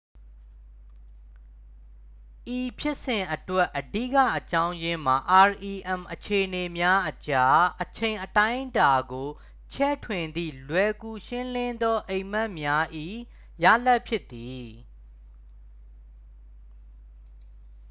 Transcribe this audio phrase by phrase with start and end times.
[2.57, 5.17] ဤဖြစ်စဉ်အတွက် အဓိကအကြောင်းရင်းမှာ
[5.49, 9.29] rem အခြေအနေများအကြား အချိန်အတိုင်းအတာကို
[9.73, 12.85] ချဲ့ထွင်သည့် လွယ်ကူရှင်းလင်းသောအိမ်မက်များ၏
[13.63, 14.67] ရလာဒ်ဖြစ်သည်